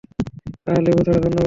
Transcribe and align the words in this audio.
আহ, 0.67 0.79
লেবু 0.85 1.01
ছাড়া, 1.05 1.19
ধন্যবাদ। 1.19 1.39